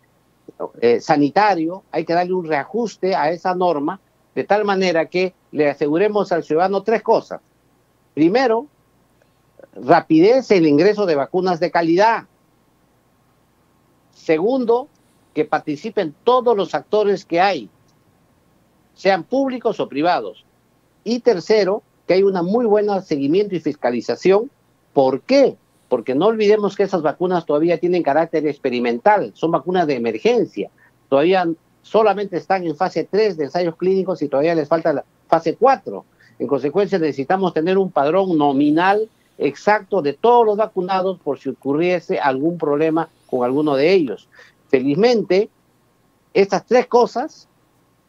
eh, 0.81 0.99
sanitario, 0.99 1.83
hay 1.91 2.05
que 2.05 2.13
darle 2.13 2.33
un 2.33 2.45
reajuste 2.45 3.15
a 3.15 3.31
esa 3.31 3.55
norma, 3.55 3.99
de 4.35 4.43
tal 4.43 4.65
manera 4.65 5.07
que 5.07 5.33
le 5.51 5.69
aseguremos 5.69 6.31
al 6.31 6.43
ciudadano 6.43 6.83
tres 6.83 7.01
cosas. 7.01 7.41
Primero, 8.13 8.67
rapidez 9.73 10.51
en 10.51 10.59
el 10.59 10.67
ingreso 10.67 11.05
de 11.05 11.15
vacunas 11.15 11.59
de 11.59 11.71
calidad. 11.71 12.25
Segundo, 14.13 14.87
que 15.33 15.45
participen 15.45 16.13
todos 16.23 16.55
los 16.55 16.75
actores 16.75 17.25
que 17.25 17.39
hay, 17.39 17.69
sean 18.93 19.23
públicos 19.23 19.79
o 19.79 19.87
privados. 19.87 20.45
Y 21.03 21.19
tercero, 21.19 21.83
que 22.07 22.15
hay 22.15 22.23
una 22.23 22.43
muy 22.43 22.65
buena 22.65 23.01
seguimiento 23.01 23.55
y 23.55 23.59
fiscalización. 23.59 24.51
¿Por 24.93 25.21
qué? 25.21 25.57
Porque 25.91 26.15
no 26.15 26.27
olvidemos 26.27 26.77
que 26.77 26.83
esas 26.83 27.01
vacunas 27.01 27.45
todavía 27.45 27.77
tienen 27.77 28.01
carácter 28.01 28.47
experimental, 28.47 29.33
son 29.35 29.51
vacunas 29.51 29.85
de 29.87 29.97
emergencia. 29.97 30.69
Todavía 31.09 31.45
solamente 31.81 32.37
están 32.37 32.65
en 32.65 32.77
fase 32.77 33.03
3 33.11 33.35
de 33.35 33.43
ensayos 33.43 33.75
clínicos 33.75 34.21
y 34.21 34.29
todavía 34.29 34.55
les 34.55 34.69
falta 34.69 34.93
la 34.93 35.03
fase 35.27 35.57
4. 35.57 36.05
En 36.39 36.47
consecuencia, 36.47 36.97
necesitamos 36.97 37.53
tener 37.53 37.77
un 37.77 37.91
padrón 37.91 38.37
nominal 38.37 39.09
exacto 39.37 40.01
de 40.01 40.13
todos 40.13 40.45
los 40.45 40.55
vacunados 40.55 41.19
por 41.19 41.39
si 41.39 41.49
ocurriese 41.49 42.19
algún 42.19 42.57
problema 42.57 43.09
con 43.29 43.43
alguno 43.43 43.75
de 43.75 43.91
ellos. 43.91 44.29
Felizmente, 44.69 45.49
estas 46.33 46.65
tres 46.65 46.87
cosas 46.87 47.49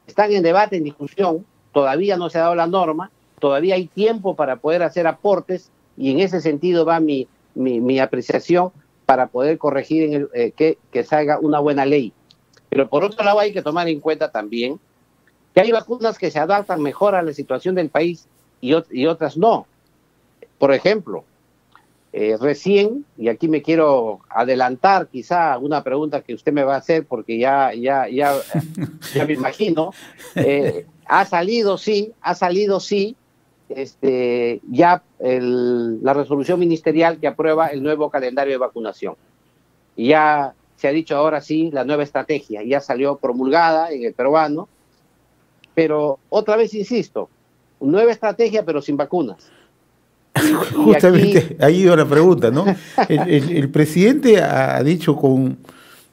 están 0.06 0.30
en 0.30 0.44
debate, 0.44 0.76
en 0.76 0.84
discusión, 0.84 1.44
todavía 1.72 2.16
no 2.16 2.30
se 2.30 2.38
ha 2.38 2.42
dado 2.42 2.54
la 2.54 2.68
norma, 2.68 3.10
todavía 3.40 3.74
hay 3.74 3.88
tiempo 3.88 4.36
para 4.36 4.54
poder 4.54 4.84
hacer 4.84 5.08
aportes 5.08 5.72
y 5.96 6.12
en 6.12 6.20
ese 6.20 6.40
sentido 6.40 6.84
va 6.84 7.00
mi, 7.00 7.26
mi, 7.54 7.98
apreciación 7.98 8.70
para 9.06 9.26
poder 9.26 9.58
corregir 9.58 10.04
en 10.04 10.14
el, 10.14 10.28
eh, 10.34 10.52
que, 10.52 10.78
que 10.90 11.04
salga 11.04 11.38
una 11.38 11.58
buena 11.58 11.84
ley. 11.84 12.12
Pero 12.68 12.88
por 12.88 13.04
otro 13.04 13.24
lado 13.24 13.38
hay 13.38 13.52
que 13.52 13.62
tomar 13.62 13.88
en 13.88 14.00
cuenta 14.00 14.30
también 14.30 14.80
que 15.54 15.60
hay 15.60 15.70
vacunas 15.72 16.18
que 16.18 16.30
se 16.30 16.38
adaptan 16.38 16.80
mejor 16.80 17.14
a 17.14 17.22
la 17.22 17.32
situación 17.32 17.74
del 17.74 17.90
país 17.90 18.26
y, 18.60 18.74
y 18.90 19.06
otras 19.06 19.36
no. 19.36 19.66
Por 20.58 20.72
ejemplo, 20.72 21.24
eh, 22.14 22.36
recién, 22.38 23.06
y 23.16 23.28
aquí 23.28 23.48
me 23.48 23.62
quiero 23.62 24.20
adelantar 24.28 25.08
quizá 25.08 25.56
una 25.56 25.82
pregunta 25.82 26.20
que 26.20 26.34
usted 26.34 26.52
me 26.52 26.62
va 26.62 26.74
a 26.74 26.78
hacer 26.78 27.06
porque 27.06 27.38
ya, 27.38 27.72
ya, 27.72 28.06
ya, 28.06 28.34
ya 29.14 29.24
me 29.24 29.32
imagino, 29.34 29.94
eh, 30.34 30.86
ha 31.06 31.24
salido 31.24 31.78
sí, 31.78 32.12
ha 32.20 32.34
salido 32.34 32.80
sí, 32.80 33.16
este, 33.76 34.60
ya 34.70 35.02
la 35.18 36.14
resolución 36.14 36.58
ministerial 36.60 37.18
que 37.18 37.26
aprueba 37.26 37.68
el 37.68 37.82
nuevo 37.82 38.10
calendario 38.10 38.52
de 38.52 38.58
vacunación. 38.58 39.14
Y 39.96 40.08
ya 40.08 40.54
se 40.76 40.88
ha 40.88 40.92
dicho 40.92 41.16
ahora 41.16 41.40
sí 41.40 41.70
la 41.72 41.84
nueva 41.84 42.02
estrategia, 42.02 42.62
ya 42.62 42.80
salió 42.80 43.16
promulgada 43.16 43.90
en 43.92 44.04
el 44.04 44.14
peruano, 44.14 44.68
pero 45.74 46.18
otra 46.28 46.56
vez 46.56 46.74
insisto, 46.74 47.28
nueva 47.80 48.12
estrategia 48.12 48.64
pero 48.64 48.82
sin 48.82 48.96
vacunas. 48.96 49.50
Justamente 50.74 51.56
ahí 51.60 51.82
iba 51.82 51.94
la 51.94 52.06
pregunta, 52.06 52.50
¿no? 52.50 52.64
El, 53.08 53.70
presidente 53.70 54.42
ha 54.42 54.82
dicho 54.82 55.16
con 55.16 55.58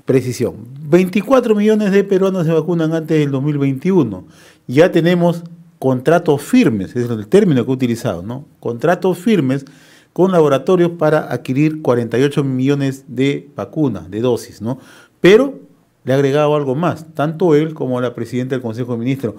precisión, 0.05 0.67
24 0.81 1.55
millones 1.55 1.91
de 1.91 2.03
peruanos 2.03 2.45
se 2.45 2.51
vacunan 2.51 2.93
antes 2.93 3.17
del 3.17 3.31
2021. 3.31 4.25
Ya 4.67 4.91
tenemos 4.91 5.43
contratos 5.79 6.41
firmes, 6.41 6.95
es 6.95 7.09
el 7.09 7.27
término 7.27 7.65
que 7.65 7.71
he 7.71 7.73
utilizado, 7.73 8.21
¿no? 8.21 8.45
Contratos 8.59 9.17
firmes 9.17 9.65
con 10.13 10.31
laboratorios 10.31 10.91
para 10.91 11.31
adquirir 11.31 11.81
48 11.81 12.43
millones 12.43 13.05
de 13.07 13.49
vacunas, 13.55 14.11
de 14.11 14.21
dosis, 14.21 14.61
¿no? 14.61 14.79
Pero 15.21 15.59
le 16.03 16.13
ha 16.13 16.15
agregado 16.15 16.55
algo 16.55 16.75
más, 16.75 17.05
tanto 17.13 17.55
él 17.55 17.73
como 17.73 18.01
la 18.01 18.13
presidenta 18.13 18.55
del 18.55 18.61
Consejo 18.61 18.93
de 18.93 18.99
Ministros 18.99 19.35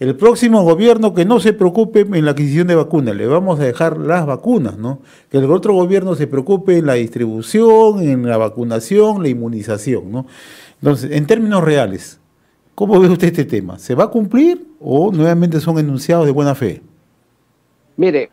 el 0.00 0.16
próximo 0.16 0.62
gobierno 0.64 1.14
que 1.14 1.24
no 1.24 1.38
se 1.38 1.52
preocupe 1.52 2.00
en 2.00 2.24
la 2.24 2.32
adquisición 2.32 2.66
de 2.66 2.74
vacunas, 2.74 3.14
le 3.14 3.26
vamos 3.26 3.60
a 3.60 3.64
dejar 3.64 3.96
las 3.98 4.26
vacunas, 4.26 4.76
¿no? 4.76 5.00
Que 5.30 5.38
el 5.38 5.50
otro 5.50 5.72
gobierno 5.72 6.14
se 6.16 6.26
preocupe 6.26 6.78
en 6.78 6.86
la 6.86 6.94
distribución, 6.94 8.00
en 8.00 8.26
la 8.26 8.36
vacunación, 8.36 9.22
la 9.22 9.28
inmunización, 9.28 10.10
¿no? 10.10 10.26
Entonces, 10.80 11.12
en 11.12 11.26
términos 11.26 11.62
reales, 11.62 12.18
¿cómo 12.74 13.00
ve 13.00 13.08
usted 13.08 13.28
este 13.28 13.44
tema? 13.44 13.78
¿Se 13.78 13.94
va 13.94 14.04
a 14.04 14.08
cumplir 14.08 14.66
o 14.80 15.12
nuevamente 15.12 15.60
son 15.60 15.78
enunciados 15.78 16.26
de 16.26 16.32
buena 16.32 16.54
fe? 16.54 16.82
Mire, 17.96 18.30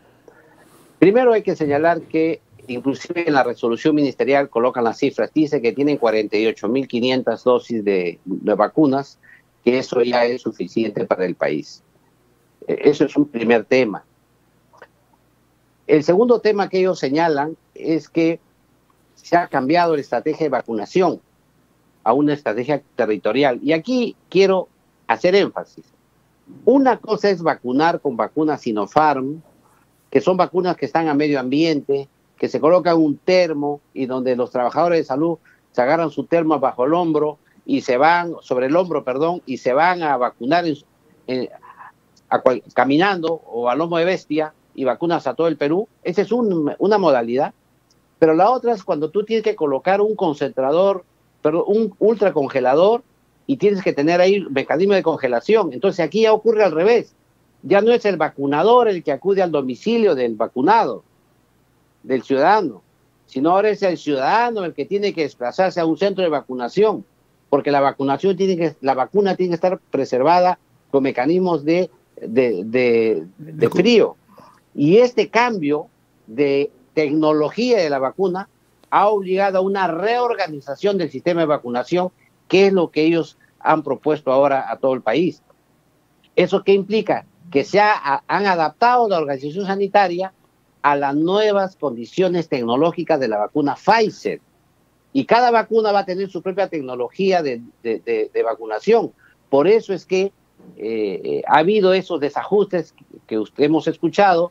primero 0.98 1.32
hay 1.32 1.42
que 1.42 1.56
señalar 1.56 2.00
que 2.02 2.40
inclusive 2.66 3.26
en 3.26 3.34
la 3.34 3.42
resolución 3.42 3.94
ministerial 3.94 4.48
colocan 4.48 4.84
las 4.84 4.98
cifras, 4.98 5.30
dice 5.34 5.60
que 5.60 5.72
tienen 5.72 5.98
48.500 5.98 7.42
dosis 7.42 7.84
de, 7.84 8.18
de 8.24 8.54
vacunas, 8.54 9.18
que 9.64 9.78
eso 9.78 10.02
ya 10.02 10.24
es 10.24 10.42
suficiente 10.42 11.04
para 11.04 11.24
el 11.24 11.34
país. 11.34 11.82
E, 12.66 12.78
eso 12.84 13.04
es 13.04 13.16
un 13.16 13.26
primer 13.26 13.64
tema. 13.64 14.04
El 15.86 16.04
segundo 16.04 16.40
tema 16.40 16.68
que 16.68 16.78
ellos 16.78 16.98
señalan 16.98 17.56
es 17.74 18.08
que 18.08 18.40
se 19.14 19.36
ha 19.36 19.48
cambiado 19.48 19.94
la 19.94 20.00
estrategia 20.00 20.46
de 20.46 20.50
vacunación 20.50 21.20
a 22.04 22.12
una 22.12 22.34
estrategia 22.34 22.82
territorial. 22.96 23.60
Y 23.62 23.72
aquí 23.72 24.16
quiero 24.28 24.68
hacer 25.06 25.34
énfasis. 25.34 25.84
Una 26.64 26.98
cosa 26.98 27.30
es 27.30 27.42
vacunar 27.42 28.00
con 28.00 28.16
vacunas 28.16 28.62
Sinopharm, 28.62 29.42
que 30.10 30.20
son 30.20 30.36
vacunas 30.36 30.76
que 30.76 30.86
están 30.86 31.08
a 31.08 31.14
medio 31.14 31.40
ambiente, 31.40 32.08
que 32.36 32.48
se 32.48 32.60
colocan 32.60 32.98
un 32.98 33.16
termo 33.16 33.80
y 33.94 34.06
donde 34.06 34.36
los 34.36 34.50
trabajadores 34.50 34.98
de 34.98 35.04
salud 35.04 35.38
se 35.70 35.80
agarran 35.80 36.10
su 36.10 36.24
termo 36.24 36.58
bajo 36.58 36.84
el 36.84 36.92
hombro 36.92 37.38
y 37.64 37.82
se 37.82 37.96
van, 37.96 38.34
sobre 38.40 38.66
el 38.66 38.76
hombro, 38.76 39.04
perdón, 39.04 39.40
y 39.46 39.58
se 39.58 39.72
van 39.72 40.02
a 40.02 40.16
vacunar 40.16 40.64
caminando 42.74 43.40
o 43.46 43.68
a 43.68 43.76
lomo 43.76 43.98
de 43.98 44.04
bestia 44.04 44.52
y 44.74 44.84
vacunas 44.84 45.26
a 45.26 45.34
todo 45.34 45.46
el 45.46 45.56
Perú. 45.56 45.88
Esa 46.02 46.22
es 46.22 46.32
una 46.32 46.98
modalidad. 46.98 47.54
Pero 48.18 48.34
la 48.34 48.50
otra 48.50 48.72
es 48.72 48.84
cuando 48.84 49.10
tú 49.10 49.24
tienes 49.24 49.44
que 49.44 49.56
colocar 49.56 50.00
un 50.00 50.14
concentrador, 50.14 51.04
perdón, 51.42 51.64
un 51.66 51.94
ultracongelador 51.98 53.02
y 53.46 53.56
tienes 53.56 53.82
que 53.82 53.92
tener 53.92 54.20
ahí 54.20 54.40
mecanismo 54.50 54.94
de 54.94 55.02
congelación. 55.02 55.72
Entonces 55.72 56.00
aquí 56.04 56.22
ya 56.22 56.32
ocurre 56.32 56.64
al 56.64 56.72
revés. 56.72 57.14
Ya 57.62 57.80
no 57.80 57.92
es 57.92 58.04
el 58.04 58.16
vacunador 58.16 58.88
el 58.88 59.02
que 59.02 59.12
acude 59.12 59.42
al 59.42 59.52
domicilio 59.52 60.14
del 60.14 60.34
vacunado, 60.34 61.04
del 62.02 62.22
ciudadano, 62.22 62.82
sino 63.26 63.50
ahora 63.50 63.70
es 63.70 63.82
el 63.82 63.98
ciudadano 63.98 64.64
el 64.64 64.74
que 64.74 64.84
tiene 64.84 65.12
que 65.12 65.22
desplazarse 65.22 65.80
a 65.80 65.86
un 65.86 65.96
centro 65.96 66.24
de 66.24 66.30
vacunación 66.30 67.04
porque 67.52 67.70
la 67.70 67.82
vacunación 67.82 68.34
tiene 68.34 68.56
que, 68.56 68.76
la 68.80 68.94
vacuna 68.94 69.36
tiene 69.36 69.50
que 69.50 69.56
estar 69.56 69.78
preservada 69.90 70.58
con 70.90 71.02
mecanismos 71.02 71.66
de, 71.66 71.90
de, 72.16 73.26
frío. 73.70 74.16
Y 74.74 74.96
este 74.96 75.28
cambio 75.28 75.88
de 76.26 76.70
tecnología 76.94 77.76
de 77.76 77.90
la 77.90 77.98
vacuna 77.98 78.48
ha 78.92 79.08
obligado 79.08 79.58
a 79.58 79.62
una 79.62 79.88
reorganización 79.88 80.98
del 80.98 81.10
sistema 81.10 81.40
de 81.40 81.46
vacunación, 81.46 82.10
que 82.46 82.66
es 82.66 82.72
lo 82.72 82.90
que 82.90 83.02
ellos 83.02 83.38
han 83.58 83.82
propuesto 83.82 84.30
ahora 84.30 84.70
a 84.70 84.76
todo 84.76 84.94
el 84.94 85.02
país. 85.02 85.42
¿Eso 86.36 86.62
qué 86.62 86.74
implica? 86.74 87.26
que 87.52 87.64
se 87.64 87.78
han 87.78 88.46
adaptado 88.46 89.08
la 89.08 89.18
organización 89.18 89.66
sanitaria 89.66 90.32
a 90.80 90.96
las 90.96 91.14
nuevas 91.14 91.76
condiciones 91.76 92.48
tecnológicas 92.48 93.20
de 93.20 93.28
la 93.28 93.38
vacuna 93.38 93.76
Pfizer. 93.76 94.40
Y 95.12 95.26
cada 95.26 95.50
vacuna 95.50 95.92
va 95.92 96.00
a 96.00 96.06
tener 96.06 96.30
su 96.30 96.40
propia 96.40 96.68
tecnología 96.68 97.42
de, 97.42 97.60
vacunación. 98.42 99.12
Por 99.50 99.68
eso 99.68 99.92
es 99.92 100.06
que 100.06 100.32
eh, 100.78 101.42
ha 101.46 101.58
habido 101.58 101.92
esos 101.92 102.18
desajustes 102.20 102.94
que 103.26 103.38
usted 103.38 103.64
hemos 103.64 103.86
escuchado, 103.86 104.50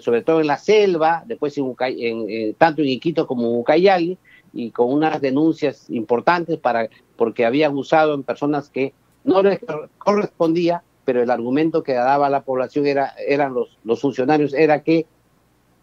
sobre 0.00 0.22
todo 0.22 0.40
en 0.40 0.46
la 0.46 0.58
selva, 0.58 1.22
después 1.26 1.56
en, 1.58 2.54
tanto 2.54 2.82
en 2.82 2.88
Iquito 2.88 3.26
como 3.26 3.42
en 3.48 3.56
Ucayali, 3.58 4.18
y 4.52 4.70
con 4.70 4.92
unas 4.92 5.20
denuncias 5.20 5.90
importantes 5.90 6.58
para, 6.58 6.88
porque 7.16 7.44
habían 7.44 7.76
usado 7.76 8.14
en 8.14 8.22
personas 8.22 8.70
que 8.70 8.94
no 9.24 9.42
les 9.42 9.60
correspondía, 9.98 10.82
pero 11.04 11.22
el 11.22 11.30
argumento 11.30 11.82
que 11.82 11.94
daba 11.94 12.30
la 12.30 12.42
población 12.42 12.86
era, 12.86 13.14
eran 13.26 13.52
los, 13.52 13.76
los 13.84 14.00
funcionarios 14.00 14.54
era 14.54 14.82
que 14.82 15.06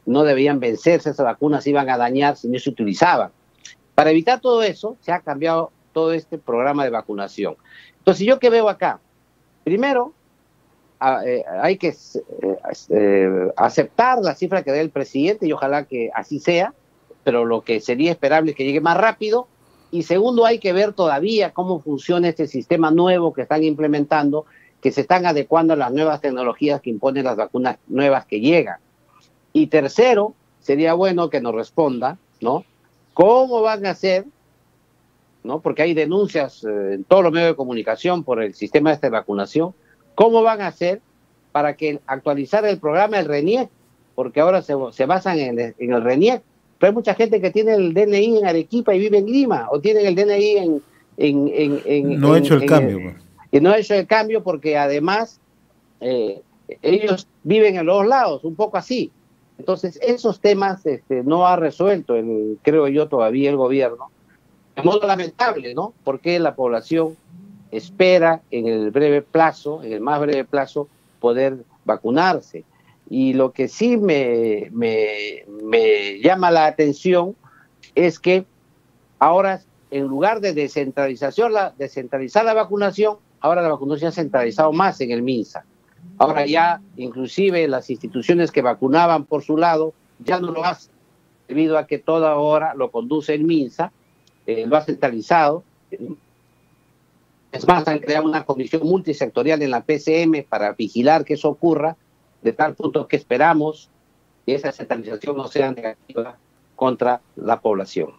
no 0.05 0.23
debían 0.23 0.59
vencerse, 0.59 1.09
esas 1.09 1.25
vacunas 1.25 1.67
iban 1.67 1.89
a 1.89 1.97
dañar 1.97 2.37
si 2.37 2.47
no 2.47 2.57
se 2.59 2.69
utilizaban. 2.69 3.31
Para 3.93 4.11
evitar 4.11 4.39
todo 4.39 4.63
eso, 4.63 4.97
se 5.01 5.11
ha 5.11 5.19
cambiado 5.19 5.71
todo 5.91 6.13
este 6.13 6.37
programa 6.37 6.83
de 6.83 6.89
vacunación. 6.89 7.55
Entonces, 7.99 8.25
¿yo 8.25 8.39
qué 8.39 8.49
veo 8.49 8.69
acá? 8.69 8.99
Primero, 9.63 10.13
eh, 11.25 11.43
hay 11.61 11.77
que 11.77 11.87
eh, 11.87 12.57
eh, 12.89 13.51
aceptar 13.55 14.19
la 14.19 14.35
cifra 14.35 14.61
que 14.61 14.71
dé 14.71 14.81
el 14.81 14.91
presidente 14.91 15.47
y 15.47 15.51
ojalá 15.51 15.85
que 15.85 16.11
así 16.13 16.39
sea, 16.39 16.75
pero 17.23 17.43
lo 17.43 17.61
que 17.61 17.79
sería 17.79 18.11
esperable 18.11 18.51
es 18.51 18.57
que 18.57 18.65
llegue 18.65 18.81
más 18.81 18.97
rápido. 18.97 19.47
Y 19.89 20.03
segundo, 20.03 20.45
hay 20.45 20.59
que 20.59 20.73
ver 20.73 20.93
todavía 20.93 21.51
cómo 21.51 21.79
funciona 21.79 22.29
este 22.29 22.47
sistema 22.47 22.91
nuevo 22.91 23.33
que 23.33 23.41
están 23.41 23.63
implementando, 23.63 24.45
que 24.79 24.91
se 24.91 25.01
están 25.01 25.25
adecuando 25.25 25.73
a 25.73 25.77
las 25.77 25.91
nuevas 25.91 26.21
tecnologías 26.21 26.81
que 26.81 26.91
imponen 26.91 27.25
las 27.25 27.35
vacunas 27.35 27.77
nuevas 27.87 28.25
que 28.25 28.39
llegan. 28.39 28.77
Y 29.53 29.67
tercero, 29.67 30.35
sería 30.59 30.93
bueno 30.93 31.29
que 31.29 31.41
nos 31.41 31.55
responda, 31.55 32.19
¿no? 32.39 32.63
¿Cómo 33.13 33.61
van 33.61 33.85
a 33.85 33.91
hacer, 33.91 34.25
¿no? 35.43 35.59
Porque 35.59 35.81
hay 35.81 35.93
denuncias 35.93 36.63
en 36.63 37.03
todos 37.03 37.23
los 37.23 37.33
medios 37.33 37.49
de 37.49 37.55
comunicación 37.55 38.23
por 38.23 38.41
el 38.41 38.53
sistema 38.53 38.95
de 38.95 39.09
vacunación. 39.09 39.73
¿Cómo 40.21 40.43
van 40.43 40.61
a 40.61 40.67
hacer 40.67 41.01
para 41.51 41.75
que 41.75 41.99
actualizar 42.05 42.63
el 42.67 42.77
programa 42.77 43.17
del 43.17 43.25
RENIEC? 43.25 43.69
Porque 44.13 44.39
ahora 44.39 44.61
se, 44.61 44.75
basan 45.07 45.39
en 45.39 45.59
el, 45.59 45.75
en 45.79 45.93
el 45.93 46.03
RENIEC. 46.03 46.43
Pero 46.77 46.89
hay 46.91 46.93
mucha 46.93 47.15
gente 47.15 47.41
que 47.41 47.49
tiene 47.49 47.73
el 47.73 47.91
DNI 47.95 48.37
en 48.37 48.45
Arequipa 48.45 48.93
y 48.93 48.99
vive 48.99 49.17
en 49.17 49.25
Lima, 49.25 49.67
o 49.71 49.81
tienen 49.81 50.05
el 50.05 50.13
DNI 50.13 50.81
en... 51.17 51.51
en, 51.55 52.21
no 52.21 52.33
ha 52.33 52.37
hecho 52.37 52.53
el 52.53 52.67
cambio. 52.67 52.99
Pues. 53.01 53.15
y 53.51 53.59
no 53.61 53.71
ha 53.71 53.79
hecho 53.79 53.95
el 53.95 54.05
cambio 54.05 54.43
porque 54.43 54.77
además 54.77 55.39
eh, 56.01 56.43
ellos 56.83 57.27
viven 57.41 57.77
en 57.77 57.87
los 57.87 58.05
lados, 58.05 58.43
un 58.43 58.53
poco 58.53 58.77
así. 58.77 59.11
Entonces, 59.57 59.97
esos 60.03 60.39
temas 60.39 60.85
este, 60.85 61.23
no 61.23 61.47
ha 61.47 61.55
resuelto, 61.55 62.15
el, 62.15 62.59
creo 62.61 62.87
yo, 62.89 63.07
todavía 63.07 63.49
el 63.49 63.57
gobierno. 63.57 64.11
De 64.75 64.83
modo 64.83 65.07
lamentable, 65.07 65.73
¿no? 65.73 65.95
Porque 66.03 66.37
la 66.37 66.53
población 66.53 67.17
espera 67.71 68.41
en 68.51 68.67
el 68.67 68.91
breve 68.91 69.21
plazo, 69.21 69.81
en 69.83 69.93
el 69.93 70.01
más 70.01 70.19
breve 70.19 70.43
plazo, 70.43 70.87
poder 71.19 71.57
vacunarse. 71.85 72.63
Y 73.09 73.33
lo 73.33 73.51
que 73.51 73.67
sí 73.67 73.97
me, 73.97 74.69
me, 74.71 75.45
me 75.63 76.19
llama 76.21 76.51
la 76.51 76.65
atención 76.65 77.35
es 77.95 78.19
que 78.19 78.45
ahora, 79.19 79.61
en 79.89 80.05
lugar 80.05 80.41
de 80.41 80.53
descentralización, 80.53 81.53
la, 81.53 81.73
descentralizar 81.77 82.45
la 82.45 82.53
vacunación, 82.53 83.17
ahora 83.39 83.61
la 83.61 83.69
vacunación 83.69 84.11
se 84.11 84.19
ha 84.19 84.23
centralizado 84.23 84.71
más 84.71 85.01
en 85.01 85.11
el 85.11 85.21
MINSA. 85.21 85.65
Ahora 86.17 86.45
ya 86.45 86.81
inclusive 86.97 87.67
las 87.67 87.89
instituciones 87.89 88.51
que 88.51 88.61
vacunaban 88.61 89.25
por 89.25 89.43
su 89.43 89.57
lado 89.57 89.93
ya 90.19 90.39
no 90.39 90.51
lo 90.51 90.63
hacen, 90.63 90.91
debido 91.47 91.77
a 91.77 91.87
que 91.87 91.97
toda 91.97 92.35
hora 92.35 92.73
lo 92.75 92.91
conduce 92.91 93.33
el 93.33 93.43
MINSA, 93.43 93.91
eh, 94.45 94.65
lo 94.67 94.77
ha 94.77 94.81
centralizado. 94.81 95.63
Es 97.51 97.67
más, 97.67 97.87
han 97.87 97.99
creado 97.99 98.25
una 98.25 98.45
comisión 98.45 98.83
multisectorial 98.83 99.61
en 99.61 99.71
la 99.71 99.83
PCM 99.83 100.45
para 100.47 100.73
vigilar 100.73 101.25
que 101.25 101.33
eso 101.33 101.49
ocurra, 101.49 101.97
de 102.41 102.53
tal 102.53 102.75
punto 102.75 103.07
que 103.07 103.17
esperamos 103.17 103.89
que 104.45 104.55
esa 104.55 104.71
centralización 104.71 105.37
no 105.37 105.47
sea 105.47 105.71
negativa 105.71 106.37
contra 106.75 107.21
la 107.35 107.59
población. 107.59 108.09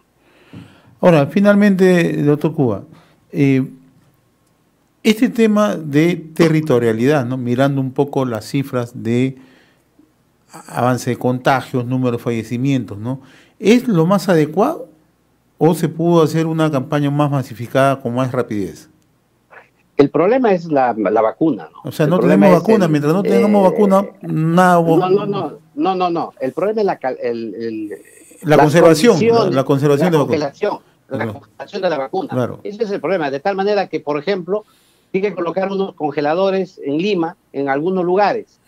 Ahora, 1.01 1.27
finalmente, 1.27 2.23
doctor 2.23 2.53
Cuba, 2.53 2.83
eh, 3.31 3.67
este 5.01 5.27
tema 5.27 5.75
de 5.75 6.15
territorialidad, 6.15 7.25
¿no? 7.25 7.35
mirando 7.35 7.81
un 7.81 7.91
poco 7.91 8.23
las 8.23 8.45
cifras 8.45 9.03
de 9.03 9.35
avance 10.67 11.09
de 11.09 11.17
contagios, 11.17 11.85
número 11.85 12.17
de 12.17 12.23
fallecimientos, 12.23 12.97
¿no? 12.97 13.21
¿Es 13.59 13.87
lo 13.87 14.05
más 14.05 14.29
adecuado 14.29 14.87
o 15.57 15.73
se 15.73 15.89
pudo 15.89 16.21
hacer 16.23 16.45
una 16.45 16.71
campaña 16.71 17.09
más 17.09 17.31
masificada 17.31 17.99
con 17.99 18.13
más 18.13 18.31
rapidez? 18.31 18.89
El 19.95 20.09
problema 20.09 20.51
es 20.53 20.65
la, 20.65 20.93
vacuna. 20.93 21.69
¿no? 21.71 21.89
O 21.89 21.91
sea, 21.91 22.07
no 22.07 22.19
tenemos 22.19 22.51
vacuna. 22.51 22.87
Mientras 22.87 23.13
no 23.13 23.21
tengamos 23.21 23.61
eh, 23.61 23.69
vacuna, 23.71 24.05
nada. 24.21 24.81
No, 24.81 25.09
no, 25.09 25.25
no, 25.25 25.59
no, 25.75 25.95
no, 25.95 26.09
no. 26.09 26.33
El 26.39 26.51
problema 26.53 26.81
es 26.81 26.85
la, 26.87 27.11
el, 27.21 27.91
la, 28.41 28.57
conservación. 28.57 29.19
La, 29.53 29.63
conservación 29.63 30.11
de 30.11 30.17
la 30.17 30.23
congelación. 30.23 30.79
La 31.09 31.31
congelación 31.31 31.81
de 31.81 31.89
la 31.89 31.97
vacuna. 31.97 32.29
Claro. 32.29 32.59
Ese 32.63 32.83
es 32.83 32.91
el 32.91 32.99
problema. 32.99 33.29
De 33.29 33.39
tal 33.39 33.55
manera 33.55 33.87
que, 33.87 33.99
por 33.99 34.17
ejemplo, 34.17 34.65
tiene 35.11 35.29
que 35.29 35.35
colocar 35.35 35.71
unos 35.71 35.93
congeladores 35.93 36.81
en 36.83 36.97
Lima, 36.97 37.37
en 37.51 37.69
algunos 37.69 38.03
lugares. 38.03 38.59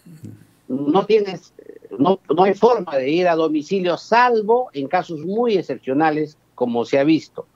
No 0.67 1.05
tienes, 1.05 1.53
no, 1.97 2.19
no 2.35 2.43
hay 2.43 2.53
forma 2.53 2.97
de 2.97 3.09
ir 3.09 3.27
a 3.27 3.35
domicilio, 3.35 3.97
salvo 3.97 4.69
en 4.73 4.87
casos 4.87 5.21
muy 5.21 5.57
excepcionales, 5.57 6.37
como 6.53 6.85
se 6.85 6.99
ha 6.99 7.03
visto. 7.03 7.47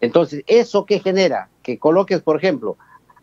Entonces, 0.00 0.44
¿eso 0.46 0.84
qué 0.84 1.00
genera? 1.00 1.48
Que 1.62 1.78
coloques, 1.78 2.20
por 2.20 2.36
ejemplo, 2.36 2.76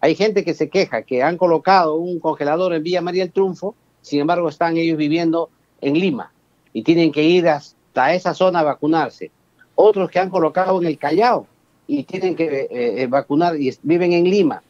hay 0.06 0.14
gente 0.14 0.44
que 0.46 0.54
se 0.54 0.70
queja 0.70 1.02
que 1.02 1.24
han 1.24 1.36
colocado 1.36 1.96
un 1.96 2.20
congelador 2.20 2.76
en 2.76 2.84
Villa 2.84 3.02
María 3.02 3.24
del 3.24 3.34
Triunfo, 3.34 3.74
sin 4.02 4.20
embargo 4.20 4.50
están 4.50 4.78
ellos 4.78 5.00
viviendo 5.00 5.50
en 5.82 5.96
Lima 5.96 6.32
y 6.74 6.84
tienen 6.84 7.12
que 7.12 7.24
ir 7.24 7.50
hasta 7.50 8.14
esa 8.14 8.36
zona 8.36 8.60
a 8.60 8.64
vacunarse. 8.64 9.32
Otros 9.74 10.12
que 10.12 10.20
han 10.20 10.30
colocado 10.30 10.80
en 10.80 10.88
el 10.88 11.00
Callao 11.00 11.48
y 11.88 12.04
tienen 12.04 12.36
que 12.36 12.46
eh, 12.46 12.68
eh, 12.70 13.08
vacunar 13.08 13.60
y 13.60 13.76
viven 13.82 14.14
en 14.14 14.26
Lima 14.26 14.62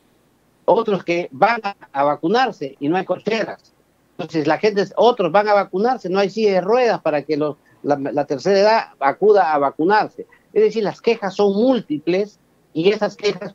otros 0.63 1.03
que 1.03 1.27
van 1.31 1.59
a, 1.91 2.03
vacunarse 2.05 2.77
y 2.79 2.87
no 2.87 2.95
hay 2.95 3.03
cocheras. 3.03 3.73
Entonces 4.17 4.47
la 4.47 4.57
gente, 4.57 4.85
otros 4.95 5.33
van 5.33 5.49
a 5.49 5.53
vacunarse, 5.53 6.09
no 6.09 6.19
hay 6.19 6.29
silla 6.29 6.53
de 6.53 6.61
ruedas 6.61 7.01
para 7.01 7.23
que 7.23 7.35
los, 7.35 7.57
la, 7.83 8.23
tercera 8.23 8.57
edad 8.57 8.83
acuda 9.01 9.53
a 9.53 9.57
vacunarse. 9.57 10.27
Es 10.53 10.63
decir, 10.63 10.81
las 10.81 11.01
quejas 11.01 11.35
son 11.35 11.53
múltiples 11.53 12.39
y 12.73 12.89
esas 12.89 13.17
quejas 13.17 13.53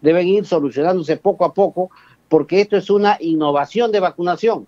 deben 0.00 0.28
ir 0.28 0.46
solucionándose 0.46 1.16
poco 1.16 1.44
a 1.44 1.54
poco 1.54 1.90
porque 2.28 2.60
esto 2.60 2.76
es 2.76 2.90
una 2.90 3.16
innovación 3.20 3.90
de 3.92 4.00
vacunación. 4.00 4.66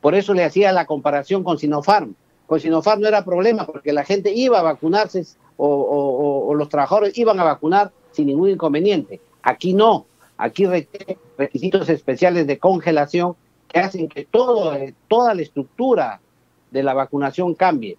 Por 0.00 0.14
eso 0.14 0.34
le 0.34 0.44
hacía 0.44 0.72
la 0.72 0.84
comparación 0.84 1.42
con 1.42 1.58
Sinopharm. 1.58 2.14
Con 2.46 2.60
Sinopharm 2.60 3.00
no 3.00 3.08
era 3.08 3.24
problema 3.24 3.66
porque 3.66 3.92
la 3.92 4.04
gente 4.04 4.32
iba 4.32 4.58
a 4.58 4.62
vacunarse 4.62 5.24
o, 5.56 6.52
los 6.54 6.68
trabajadores 6.68 7.16
iban 7.16 7.38
a 7.40 7.44
vacunar 7.44 7.92
sin 8.10 8.26
ningún 8.26 8.50
inconveniente. 8.50 9.20
Aquí 9.42 9.72
no. 9.72 10.06
Aquí 10.36 10.66
requiere 10.66 11.18
requisitos 11.38 11.88
especiales 11.88 12.46
de 12.46 12.58
congelación 12.58 13.36
que 13.68 13.78
hacen 13.78 14.08
que 14.08 14.24
todo, 14.24 14.74
eh, 14.74 14.94
toda 15.08 15.34
la 15.34 15.42
estructura 15.42 16.20
de 16.70 16.82
la 16.82 16.94
vacunación 16.94 17.54
cambie. 17.54 17.96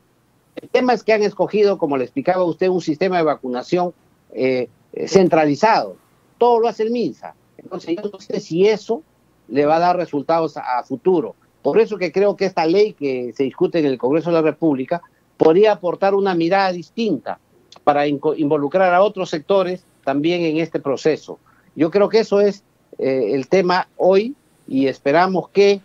El 0.56 0.70
tema 0.70 0.94
es 0.94 1.04
que 1.04 1.14
han 1.14 1.24
escogido, 1.24 1.78
como 1.78 1.98
le 1.98 2.04
explicaba 2.04 2.44
usted, 2.44 2.68
un 2.68 2.82
sistema 2.82 3.18
de 3.18 3.24
vacunación 3.24 3.94
eh, 4.34 4.70
centralizado. 5.08 5.96
Todo 6.44 6.60
lo 6.60 6.68
hace 6.68 6.84
el 6.84 6.92
MINSA. 6.92 7.36
Entonces 7.58 7.96
yo 7.96 8.10
no 8.12 8.20
sé 8.20 8.42
si 8.42 8.68
eso 8.68 9.02
le 9.48 9.66
va 9.66 9.78
a 9.78 9.80
dar 9.80 9.96
resultados 9.96 10.58
a, 10.58 10.84
futuro. 10.84 11.36
Por 11.62 11.80
eso 11.80 11.98
que 11.98 12.12
creo 12.12 12.36
que 12.36 12.44
esta 12.44 12.66
ley 12.66 12.92
que 12.92 13.32
se 13.34 13.46
discute 13.46 13.80
en 13.80 13.86
el 13.86 13.98
Congreso 13.98 14.30
de 14.30 14.34
la 14.34 14.42
República 14.42 15.02
podría 15.38 15.72
aportar 15.72 16.14
una 16.14 16.36
mirada 16.36 16.74
distinta 16.74 17.40
para 17.86 18.08
involucrar 18.08 18.94
a 18.94 19.02
otros 19.02 19.30
sectores 19.30 19.86
también 20.04 20.42
en 20.42 20.58
este 20.58 20.82
proceso. 20.82 21.40
Yo 21.78 21.90
creo 21.90 22.10
que 22.10 22.20
eso 22.20 22.42
es 22.42 22.66
eh, 22.98 23.30
el 23.32 23.48
tema 23.48 23.88
hoy 23.96 24.36
y 24.68 24.88
esperamos 24.88 25.48
que 25.48 25.80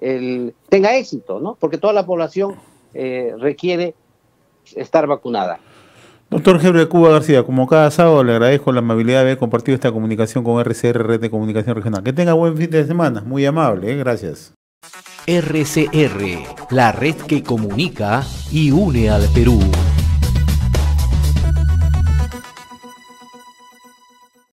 el, 0.00 0.54
tenga 0.68 0.96
éxito, 0.96 1.40
¿no? 1.40 1.56
Porque 1.58 1.78
toda 1.78 1.92
la 1.92 2.06
población 2.06 2.54
eh, 2.94 3.34
requiere 3.36 3.96
estar 4.76 5.08
vacunada. 5.08 5.58
Doctor 6.30 6.60
Gebre 6.60 6.86
Cuba 6.88 7.08
García, 7.08 7.42
como 7.42 7.66
cada 7.66 7.90
sábado 7.90 8.22
le 8.22 8.32
agradezco 8.32 8.70
la 8.70 8.80
amabilidad 8.80 9.20
de 9.20 9.22
haber 9.22 9.38
compartido 9.38 9.74
esta 9.74 9.90
comunicación 9.90 10.44
con 10.44 10.60
RCR, 10.60 11.06
Red 11.06 11.20
de 11.20 11.30
Comunicación 11.30 11.74
Regional. 11.74 12.02
Que 12.02 12.12
tenga 12.12 12.34
buen 12.34 12.54
fin 12.54 12.68
de 12.68 12.86
semana, 12.86 13.22
muy 13.22 13.46
amable, 13.46 13.92
¿eh? 13.92 13.96
gracias. 13.96 14.52
RCR, 15.26 16.70
la 16.70 16.92
red 16.92 17.14
que 17.14 17.42
comunica 17.42 18.24
y 18.50 18.70
une 18.70 19.08
al 19.08 19.26
Perú. 19.34 19.58